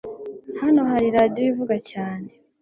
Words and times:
Hano 0.61 0.81
hari 0.91 1.07
radio 1.17 1.41
ivuga 1.51 1.75
cyane 1.89 2.29